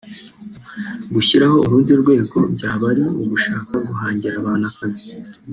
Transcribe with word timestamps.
gushyiraho 1.13 1.55
urundi 1.65 1.91
rwego 2.01 2.33
ngo 2.39 2.47
byaba 2.55 2.85
ari 2.91 3.03
ugushaka 3.21 3.71
guhangira 3.87 4.35
abantu 4.37 4.65
akazi 4.71 5.05